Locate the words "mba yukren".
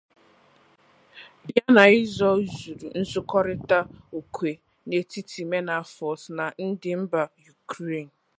7.01-8.07